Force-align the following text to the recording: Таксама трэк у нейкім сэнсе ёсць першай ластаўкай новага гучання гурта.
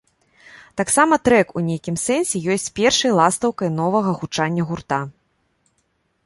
Таксама 0.79 1.19
трэк 1.27 1.47
у 1.61 1.61
нейкім 1.67 1.95
сэнсе 2.05 2.41
ёсць 2.55 2.65
першай 2.79 3.11
ластаўкай 3.19 3.69
новага 3.79 4.11
гучання 4.23 4.63
гурта. 4.73 4.99